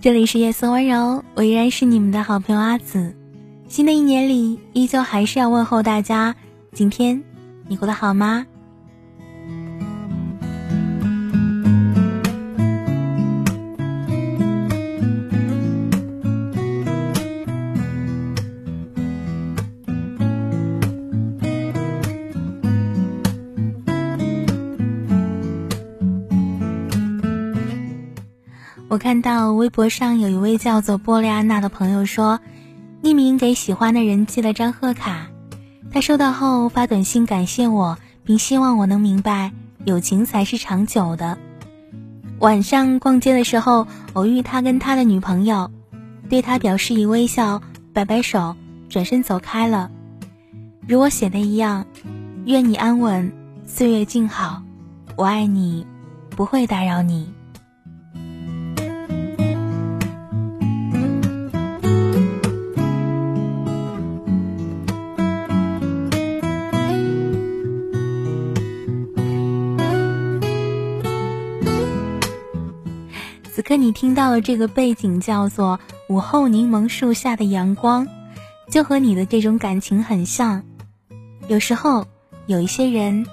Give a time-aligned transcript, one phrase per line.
[0.00, 3.12] 这里是夜色温柔，我依然是你们的好朋友阿紫。
[3.66, 6.32] 新的一年里，依旧还是要问候大家，
[6.72, 7.20] 今天
[7.66, 8.46] 你过得好吗？
[28.98, 32.40] 我看到微博上有一位叫做波利安娜的朋友说，
[33.00, 35.28] 匿名给喜欢的人寄了张贺卡，
[35.92, 39.52] 他收到后发短信感谢我，并希望我能明白
[39.84, 41.38] 友情才是长久的。
[42.40, 45.70] 晚上逛街的时候偶遇他跟他的女朋友，
[46.28, 48.56] 对他表示一微笑，摆摆手，
[48.88, 49.92] 转身走开了。
[50.88, 51.86] 如我写的一样，
[52.46, 53.32] 愿你安稳，
[53.64, 54.60] 岁月静好，
[55.14, 55.86] 我爱你，
[56.30, 57.32] 不会打扰你。
[73.68, 78.08] 此刻你听到的这个背景叫做午后柠檬树下的阳光，
[78.70, 80.64] 就和你的这种感情很像。
[81.48, 82.06] 有时候
[82.46, 83.26] 有一些人，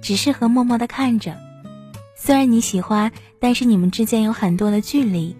[0.00, 1.36] 只适合默默的看着，
[2.16, 5.34] 虽然你喜欢，但是你们之间有很多的距离，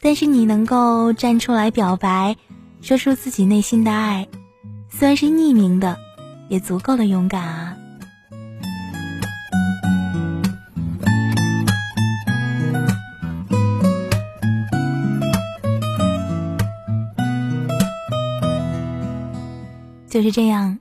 [0.00, 2.36] 但是你能够站出来表白，
[2.80, 4.28] 说出自己内心的爱，
[4.88, 5.98] 虽然是匿名的，
[6.48, 7.63] 也足够的勇敢啊。
[20.14, 20.78] 就是这样，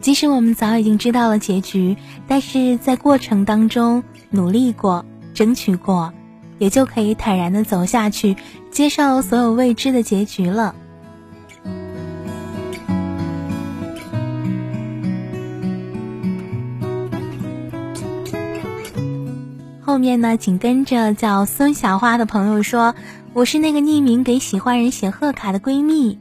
[0.00, 6.12] 即使我们早已经知道了结局，但是在过程当中努力过、争取过，
[6.58, 8.34] 也就可以坦然的走下去，
[8.72, 10.74] 接受所有未知的结局了。
[19.80, 22.96] 后面呢，紧跟着叫孙小花的朋友说
[23.32, 26.18] ：“我是那个匿名给喜欢人写贺卡的闺蜜。”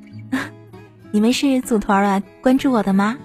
[1.15, 3.15] 你们是组团了关注我的吗？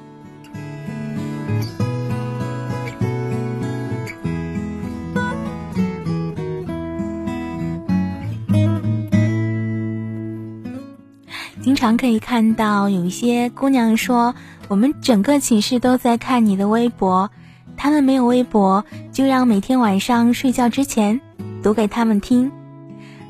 [11.60, 14.36] 经常可以看到有一些姑娘说，
[14.68, 17.28] 我们整个寝室都在看你的微博，
[17.76, 21.20] 他们没有微博，就让每天晚上睡觉之前
[21.60, 22.52] 读给他们听。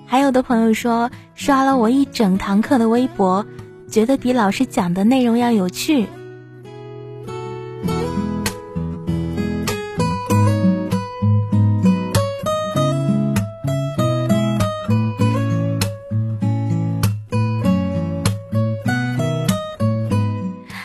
[0.05, 3.47] 还有的朋友说，刷了我一整堂课的微博。
[3.91, 6.07] 觉得比老师讲的内容要有趣。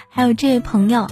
[0.09, 1.07] 还有这位朋友，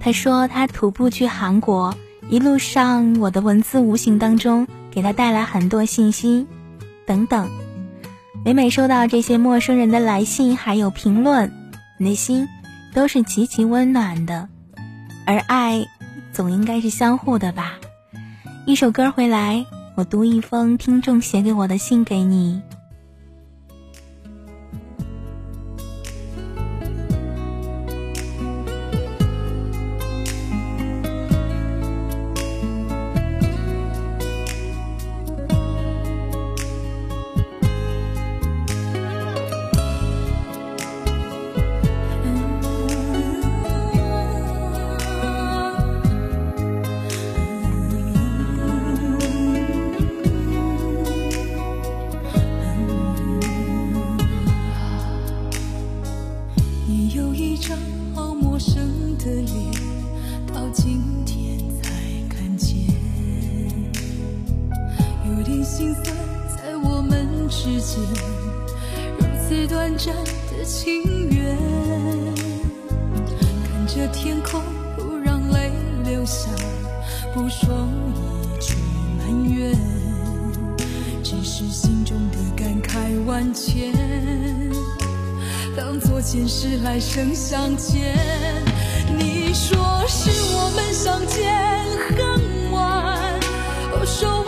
[0.00, 1.94] 他说他徒步去韩国，
[2.30, 6.46] 一路上我的文字无形当中给他带来很多信息，
[7.04, 7.63] 等等。
[8.44, 11.50] 每每收到这些陌生人的来信，还有评论，
[11.96, 12.46] 内心
[12.92, 14.50] 都是极其温暖的。
[15.24, 15.86] 而爱，
[16.34, 17.76] 总应该是相互的吧。
[18.66, 22.60] 一首歌回来，我读一封听众写给我的信给你。
[66.02, 68.00] 在我们之间，
[69.18, 70.14] 如此短暂
[70.50, 71.56] 的情缘，
[73.66, 74.60] 看着天空
[74.96, 75.70] 不让泪
[76.04, 76.48] 流下，
[77.34, 78.74] 不说一句
[79.18, 79.76] 埋怨，
[81.22, 83.92] 只是心中的感慨万千，
[85.76, 88.14] 当作前世来生相见。
[89.16, 91.54] 你说是我们相见
[92.16, 93.38] 恨晚，
[93.92, 94.43] 我说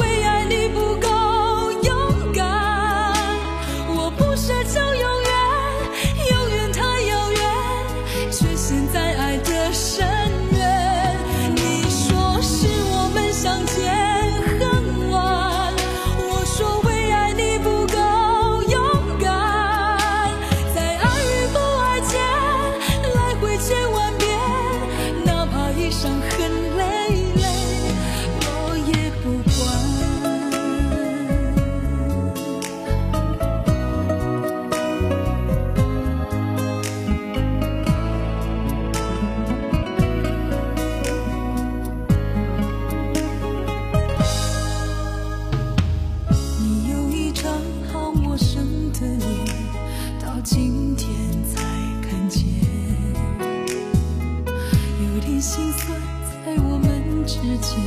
[55.47, 55.97] 心酸
[56.45, 57.79] 在我们之间，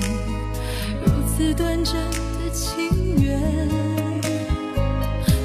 [1.04, 3.38] 如此短暂的情缘。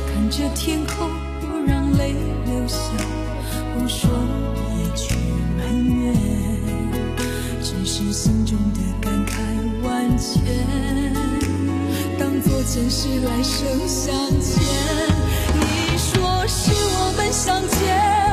[0.06, 2.14] 看着天空，不让泪
[2.46, 2.76] 流下，
[3.74, 4.08] 不说
[4.70, 5.16] 一句
[5.58, 6.14] 埋怨，
[7.60, 9.34] 只是心中的感慨
[9.82, 10.40] 万千，
[12.16, 14.62] 当作前世来生相欠。
[15.52, 18.23] 你说是我们相见。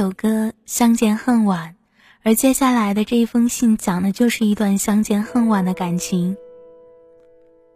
[0.00, 1.72] 首歌《相见恨晚》，
[2.22, 6.38] 而接下来的这一封信讲的就是一段相见恨晚的感情。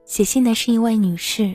[0.06, 1.54] 写信的是一位女士，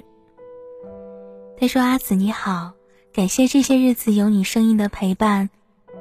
[1.58, 2.74] 她说：“阿紫你好，
[3.12, 5.50] 感谢这些日子有你声音的陪伴，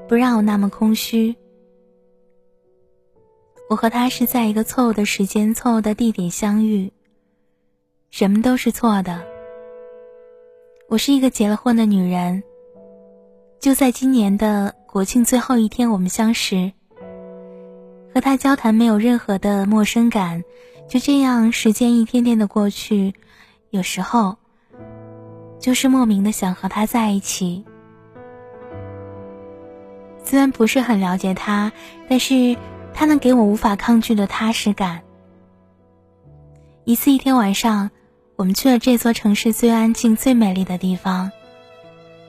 [0.07, 1.35] 不让我那么空虚。
[3.71, 6.93] 我和他是在一个错误的时间、错误的地点相遇，
[8.11, 9.25] 什么都是错的。
[10.91, 12.43] 我是一个结了婚的女人。”
[13.61, 16.71] 就在今年的国庆最后一天，我们相识。
[18.15, 20.43] 和他交谈没有任何的陌生感，
[20.89, 23.13] 就这样时间一天天的过去，
[23.71, 24.37] 有时候
[25.59, 27.65] 就是莫名的想和他在一起。
[30.23, 31.73] 虽然不是很了解他，
[32.09, 32.57] 但是
[32.95, 35.01] 他能给我无法抗拒的踏实感。
[36.85, 37.91] 一次一天晚上，
[38.37, 41.31] 我们去了这座城市最安静、最美丽的地方。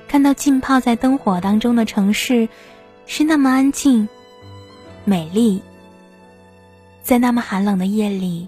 [0.09, 2.49] 看到浸泡在灯火当中的城市，
[3.05, 4.09] 是那么安静、
[5.05, 5.61] 美丽。
[7.03, 8.47] 在那么寒冷的夜里，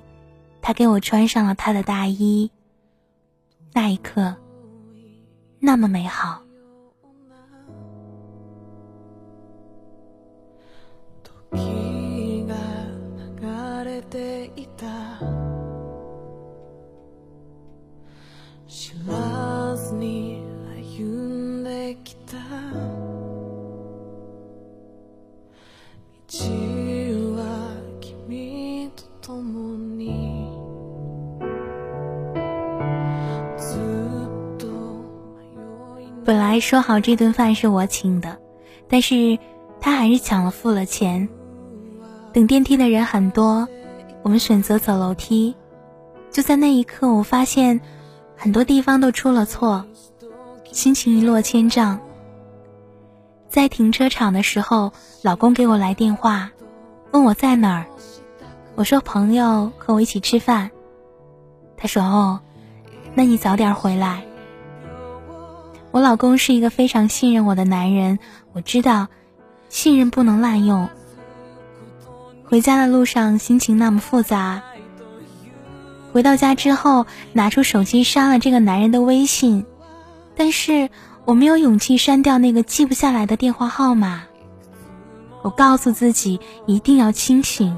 [0.60, 2.50] 他给我穿上了他的大衣。
[3.74, 4.36] 那一刻，
[5.60, 6.42] 那么美好。
[36.24, 38.38] 本来说好这顿饭是我请的，
[38.88, 39.38] 但是
[39.82, 41.28] 他还是抢了付了钱。
[42.32, 43.68] 等电梯的人很多，
[44.22, 45.56] 我们选择走楼梯。
[46.30, 47.82] 就在那一刻，我发现
[48.38, 49.86] 很多地方都出了错，
[50.72, 52.00] 心情一落千丈。
[53.50, 56.52] 在停车场的时候，老公给我来电话，
[57.12, 57.88] 问我在哪儿。
[58.76, 60.72] 我说朋友和我一起吃饭。
[61.78, 62.40] 他说哦，
[63.16, 64.24] 那你早点回来。
[65.92, 68.20] 我老公是一个非常信任我的男人，
[68.54, 69.08] 我知道，
[69.68, 70.90] 信任不能滥用。
[72.46, 74.62] 回家的路上心情那么复杂。
[76.14, 79.66] 回到家之后，拿出手机删了这个男人的微信，
[80.36, 80.90] 但是
[81.26, 84.24] 我没有勇气删掉那个记不下来的电话号码。
[85.42, 87.78] 我告诉自己一定要清醒。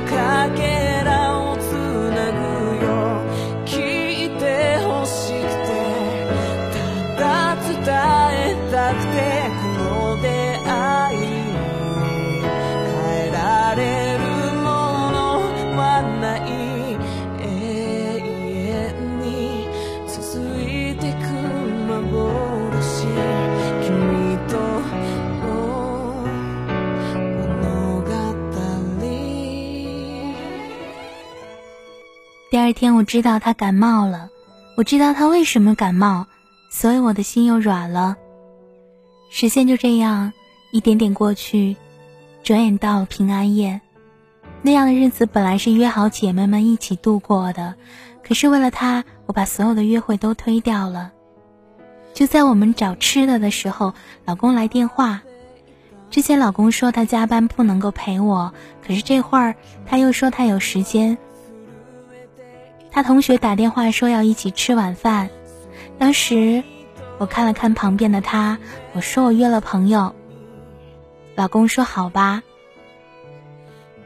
[0.00, 0.81] かけ
[32.72, 34.30] 二天我知道他感冒了，
[34.78, 36.26] 我知道他为什么感冒，
[36.70, 38.16] 所以我的心又软了。
[39.30, 40.32] 时间就这样
[40.70, 41.76] 一点点过去，
[42.42, 43.82] 转眼到了平安夜。
[44.62, 47.74] 那样的日子本来是约好姐妹们一起度过的，
[48.26, 51.12] 可是为了他，我把所有的约会都推掉了。
[52.14, 53.92] 就在我们找吃的的时候，
[54.24, 55.20] 老公来电话。
[56.08, 61.18] 之前老公说他加班不能够陪我，可是这会儿他又说他有时间。
[62.92, 65.30] 他同学打电话说要一起吃晚饭，
[65.98, 66.62] 当时
[67.16, 68.58] 我看了看旁边的他，
[68.92, 70.14] 我说我约了朋友。
[71.34, 72.42] 老公说好吧。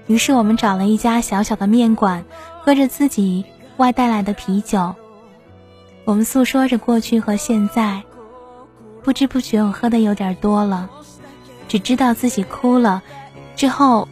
[0.07, 2.25] 于是我们找了一家小小的面馆，
[2.63, 3.45] 喝着自己
[3.77, 4.95] 外带来的啤酒。
[6.05, 8.05] 我们诉说着过去和现在，
[9.03, 10.89] 不知不觉我喝的有点多了。
[11.67, 13.03] 只知道自己哭了，
[13.57, 14.07] 之后。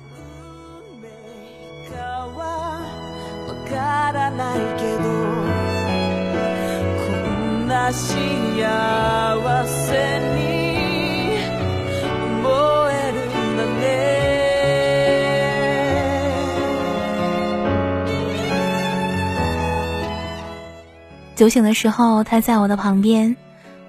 [21.36, 23.36] 酒醒的时候，他在我的旁边，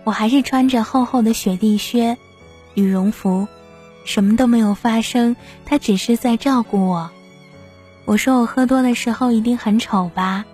[0.03, 2.17] 我还是穿着厚厚的雪地靴。
[2.73, 3.47] 羽绒服，
[4.03, 7.11] 什么都没有发生，他只是在照顾我。
[8.05, 10.45] 我说我喝多的时候一定很丑吧？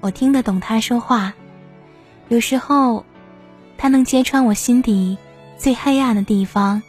[0.00, 1.32] 我听得懂他说话，
[2.28, 3.04] 有时候，
[3.76, 5.18] 他能揭穿我心底
[5.58, 6.82] 最黑暗的地方。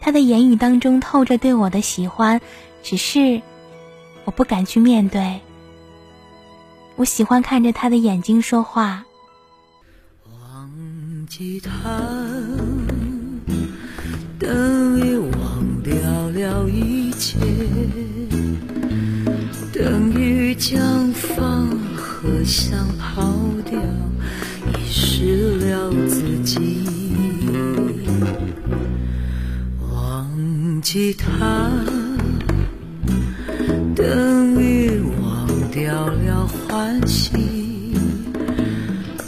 [0.00, 2.40] 他的言语当中透着对我的喜欢，
[2.82, 3.42] 只是
[4.24, 5.40] 我不敢去面对。
[6.96, 9.04] 我喜欢看着他的眼睛说话。
[10.24, 10.70] 忘
[11.28, 11.70] 记他。
[14.38, 15.17] 等于忘掉
[16.38, 17.36] 了一切，
[19.72, 21.66] 等于将放
[21.96, 23.34] 和想抛
[23.68, 23.76] 掉，
[24.72, 26.84] 遗失了自己。
[29.90, 31.70] 忘记他，
[33.96, 37.32] 等于忘掉了欢喜，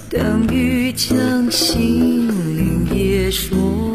[0.08, 3.89] 等于将心灵也说。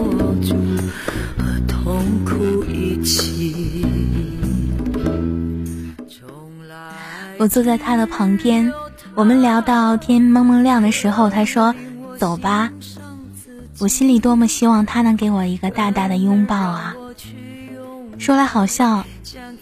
[7.38, 8.72] 我坐在他的旁边，
[9.14, 11.76] 我们聊到天蒙蒙亮的时候，他说
[12.18, 12.72] ：“走吧。”
[13.80, 16.96] 我心里多么希望他能给我一个大大的拥抱啊！
[18.18, 19.06] 说来好笑，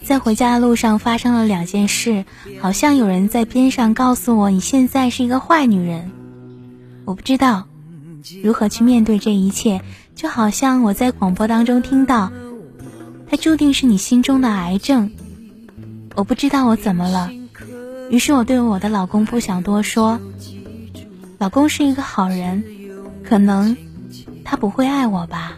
[0.04, 2.24] 在回家的路上发生了两件事，
[2.62, 6.12] 好像有人在边上告诉我：“你现在是一个坏女人。”
[7.06, 7.68] 我不知道
[8.44, 9.82] 如何去面对这一切，
[10.16, 12.32] 就好像我在广播当中听到。
[13.30, 15.12] 他注定是你心中的癌症，
[16.16, 17.32] 我不知道我怎么了，
[18.12, 20.20] 于是我对我的老公不想多说。
[21.40, 22.64] 老公是一个好人，
[23.24, 23.76] 可能
[24.44, 25.58] 他不会爱我吧。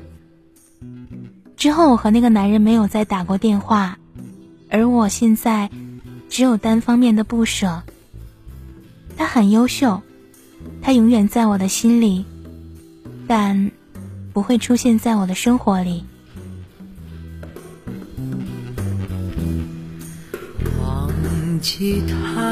[1.57, 3.97] 之后我和那个男人没有再打过电话，
[4.69, 5.69] 而我现在
[6.29, 7.83] 只有单方面的不舍。
[9.17, 10.01] 他很优秀，
[10.81, 12.25] 他永远在我的心里，
[13.27, 13.71] 但
[14.35, 16.03] 不会出现在我的生活里。
[20.81, 21.09] 忘
[21.61, 22.51] 记他，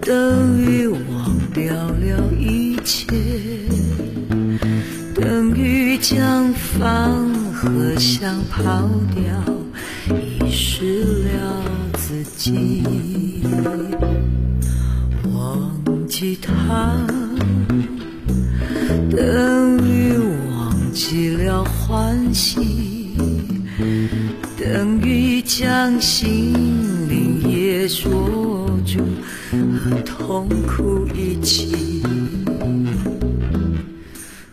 [0.00, 3.06] 等于忘掉了一切，
[5.14, 7.12] 等于将饭
[7.52, 11.62] 和想抛掉，遗失了
[11.98, 12.82] 自己。
[15.34, 16.96] 忘记他，
[22.34, 23.14] 欢喜。
[24.58, 26.52] 等于将心
[27.08, 28.98] 灵也锁住，
[29.78, 32.02] 和痛苦一起。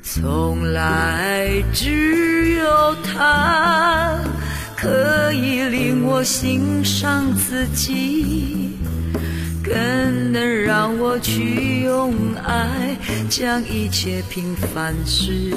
[0.03, 4.15] 从来只有他
[4.77, 8.77] 可以令我欣赏自己，
[9.63, 9.73] 更
[10.31, 12.95] 能让我去用爱
[13.27, 15.51] 将一切平凡事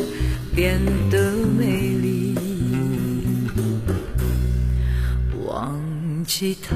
[0.57, 1.67] 变得美
[2.01, 2.04] 丽。
[6.37, 6.75] 其他，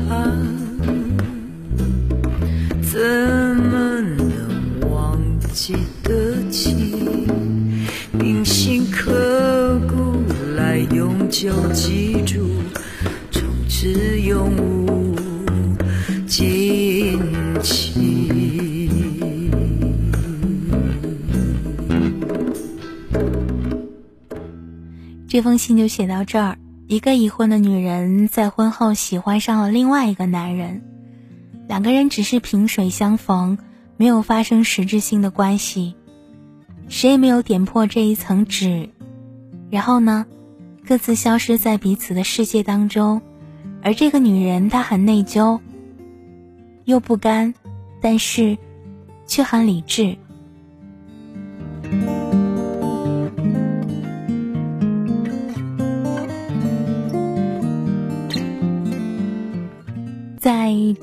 [2.80, 3.00] 怎
[3.56, 5.18] 么能忘
[5.52, 5.74] 记
[6.04, 7.26] 得起？
[8.12, 10.22] 铭心刻骨
[10.54, 12.48] 来永久记住，
[13.32, 13.88] 从此
[14.20, 15.16] 永无
[16.24, 17.18] 尽
[17.60, 18.88] 期。
[25.26, 26.56] 这封信就写到这儿。
[26.88, 30.82] 一个已婚的女人在婚后喜欢上了另外一个男人，
[31.68, 33.58] 两个人只是萍水相逢，
[33.98, 35.94] 没有发生实质性的关系，
[36.88, 38.88] 谁也没有点破这一层纸。
[39.68, 40.24] 然后呢，
[40.86, 43.20] 各自消失在彼此的世界当中。
[43.82, 45.60] 而这个女人她很内疚，
[46.86, 47.52] 又不甘，
[48.00, 48.56] 但是
[49.26, 50.16] 却很理智。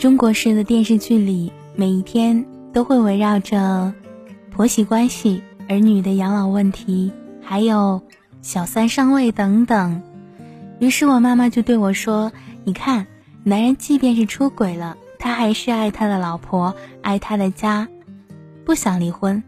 [0.05, 3.91] 中国式的电视剧里，每一天都会围绕着
[4.51, 8.03] 婆媳关系、儿女的养老问题，还有
[8.43, 10.03] 小三上位等等。
[10.77, 12.31] 于是我妈妈就对我说
[12.65, 13.07] ：“你看，
[13.43, 17.87] 男人即便是出轨了，他还是爱他的老婆，爱他的家，
[18.63, 19.41] 不想离婚；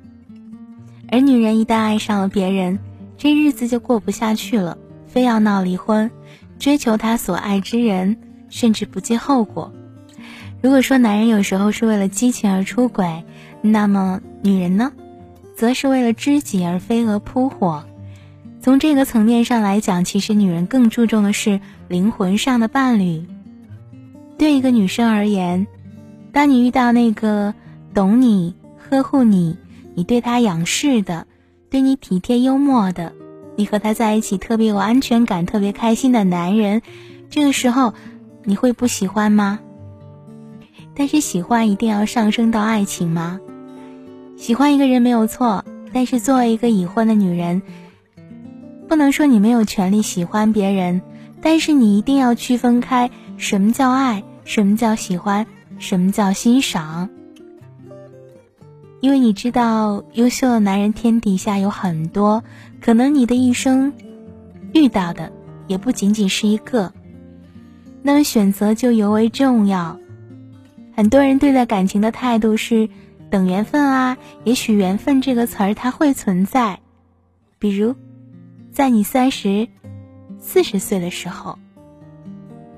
[1.12, 2.80] 而女人一旦爱上了别人，
[3.16, 6.10] 这日子就过不下去了，非要闹离婚，
[6.58, 8.18] 追求他所爱之人，
[8.50, 9.72] 甚至不计后果。”
[10.62, 13.24] 如果说男人有时候是为了激情而出轨，
[13.62, 14.92] 那么女人呢，
[15.56, 17.84] 则是为了知己而飞蛾扑火。
[18.60, 23.26] 从这个层面上来讲，其实女人更注重的是灵魂上的伴侣。
[24.38, 25.68] 对一个女生而言，
[26.32, 27.54] 当你遇到那个
[27.94, 29.58] 懂你、呵护你、
[29.96, 31.28] 你对他仰视的、
[31.70, 33.14] 对你体贴幽默的、
[33.56, 36.82] 你和他在一起特别有安全感、特别开心的男人，
[37.30, 37.94] 这个时候
[38.44, 39.60] 你会不喜欢吗？
[40.98, 43.40] 但是喜欢一定要上升到爱情吗？
[44.36, 47.62] 喜欢一个人没有错，但是作为一个已婚的女人，
[48.88, 51.00] 不能说你没有权利喜欢别人，
[51.40, 55.46] 但是你一定要区分开什么叫爱，什么叫喜欢，
[55.78, 57.08] 什么叫欣赏。
[59.00, 62.44] 因为你知道，优秀的男人天底下有很多，
[62.82, 63.94] 可能你的一生
[64.74, 65.32] 遇到的
[65.68, 66.92] 也不仅仅是一个，
[68.02, 69.96] 那么选择就尤为重要。
[70.98, 72.90] 很多人对待感情的态度是
[73.30, 76.80] 等缘分啊，也许缘分这个词儿它会存在，
[77.60, 77.94] 比如，
[78.72, 79.68] 在你三十、
[80.40, 81.60] 四十岁的时候。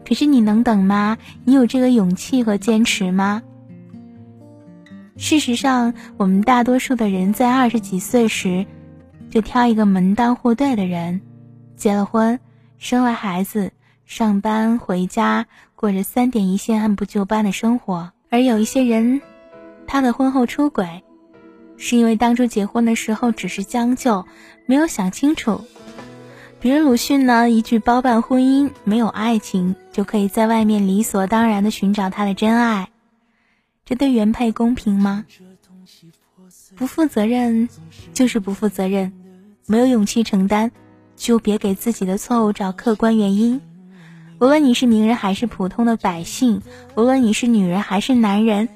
[0.06, 1.18] 可是你能等吗？
[1.46, 3.42] 你有这个勇气和坚持吗？
[5.16, 8.66] 事实上，我们大多数的人在二十几岁时，
[9.30, 11.22] 就挑一个门当户对的人，
[11.78, 12.38] 结了婚，
[12.80, 13.72] 生了孩子。
[14.10, 15.46] 上班回家，
[15.76, 18.12] 过着三点一线、按部就班的生活。
[18.32, 19.22] 而有一些人，
[19.86, 21.04] 他的婚后出轨，
[21.78, 24.26] 是因为当初结婚的时候只是将就，
[24.66, 25.64] 没有想清楚。
[26.60, 32.90] 比如鲁迅呢，一句包办婚姻，没有爱情，就可以在外面理所当然的寻找他的真爱，
[33.86, 35.24] 这对原配公平吗？
[36.76, 37.70] 不负责任
[38.16, 39.14] 就是不负责任，
[39.68, 40.72] 没有勇气承担，
[41.16, 43.62] 就别给自己的错误找客观原因。
[44.40, 46.62] 无论你是名人还是普通的百姓，
[46.96, 48.70] 无论你是女人还是男人，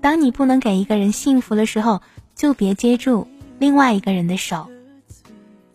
[0.00, 2.00] 当你不能给一个人幸福的时候，
[2.34, 4.68] 就别接住另外一个人的手。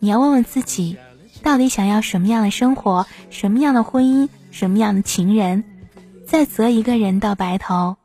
[0.00, 0.96] 你要问问自己，
[1.44, 5.62] 到底想要什么样的生活，什么样的婚姻，什么样的情人，
[6.26, 7.96] 再择一个人到白头。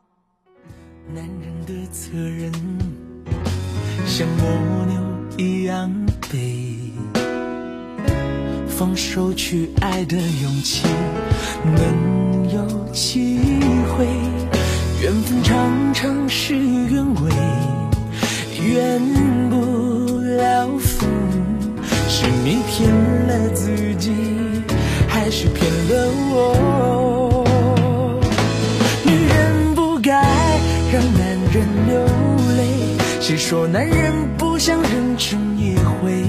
[1.11, 2.51] 男人的责任
[4.05, 5.91] 像蜗牛一样
[8.77, 10.85] 放手去爱的勇气，
[11.63, 13.39] 能有机
[13.87, 14.05] 会。
[15.01, 17.31] 缘分常常是原委，
[18.61, 19.01] 缘
[19.49, 19.55] 不
[20.19, 21.09] 了份。
[22.09, 22.91] 是你骗
[23.27, 24.11] 了自己，
[25.07, 27.45] 还是骗了我？
[29.05, 30.11] 女人不该
[30.91, 32.05] 让男人流
[32.57, 32.61] 泪，
[33.21, 36.25] 谁说男人不想认真一回？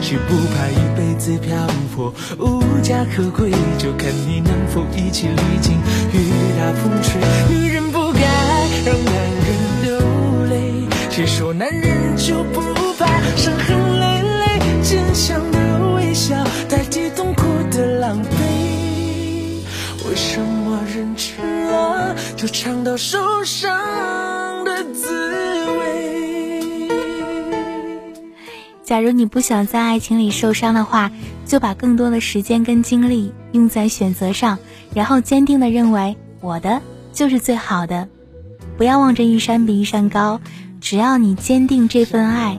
[0.00, 0.89] 谁不怕一
[1.20, 1.54] 自漂
[1.94, 5.76] 泊，无家可归，就看你能否一起历经
[6.14, 7.20] 雨打风吹。
[7.54, 8.20] 女人不该
[8.86, 9.48] 让男人
[9.82, 10.00] 流
[10.48, 12.62] 泪，谁说男人就不
[12.98, 13.04] 怕
[13.36, 14.82] 伤痕累累？
[14.82, 16.34] 坚强的微笑
[16.70, 18.26] 代替痛苦的狼狈。
[20.08, 25.49] 为什么认真了就尝到受伤的滋味？
[28.90, 31.12] 假如你不想在爱情里受伤的话，
[31.46, 34.58] 就把更多的时间跟精力用在选择上，
[34.92, 38.08] 然后坚定的认为我的就是最好的。
[38.76, 40.40] 不要望着一山比一山高，
[40.80, 42.58] 只要你坚定这份爱，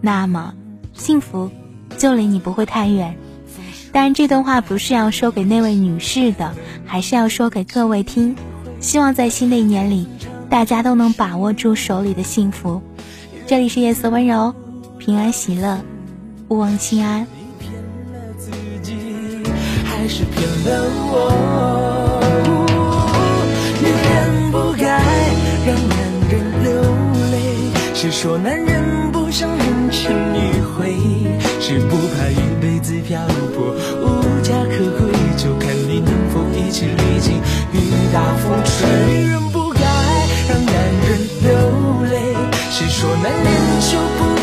[0.00, 0.54] 那么
[0.92, 1.50] 幸福
[1.98, 3.16] 就离你不会太远。
[3.90, 6.54] 当然，这段话不是要说给那位女士的，
[6.86, 8.36] 还是要说给各位听。
[8.78, 10.06] 希望在新的一年里，
[10.48, 12.80] 大家都能把握住手里的幸福。
[13.48, 14.54] 这里是夜色温柔。
[15.04, 15.78] 平安喜乐，
[16.48, 17.26] 勿忘心安。
[19.84, 22.24] 还是骗了我。
[23.82, 24.88] 女人不该
[25.66, 25.98] 让男
[26.30, 26.72] 人流
[27.30, 27.36] 泪，
[27.92, 30.96] 谁说男人不想人情一回？
[31.60, 33.20] 是不怕一辈子漂
[33.54, 37.36] 泊，无家可归，就看你能否一起历经
[37.74, 37.76] 雨
[38.10, 38.88] 打风吹。
[39.12, 39.80] 女人不该
[40.48, 41.52] 让男人流
[42.08, 42.34] 泪，
[42.70, 43.44] 谁说男人
[43.92, 44.33] 就不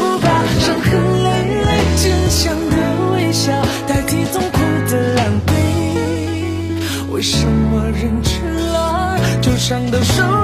[7.22, 10.41] 为什么人吃了就伤到手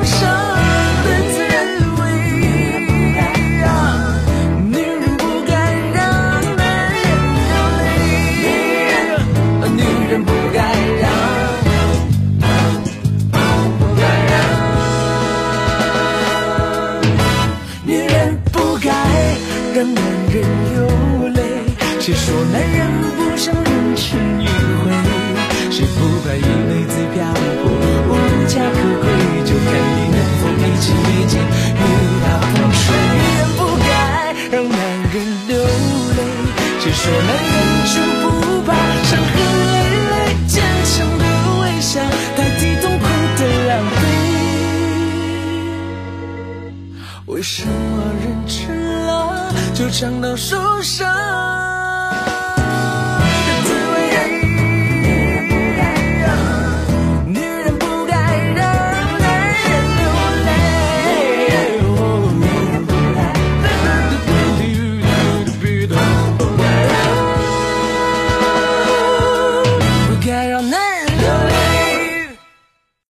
[49.98, 50.22] 想。
[50.22, 51.27] 到受伤？